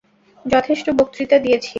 [0.45, 1.69] যথেষ্ট বক্তৃতা দিয়েছি।